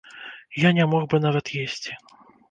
[0.61, 1.91] Я не мог бы нават есці.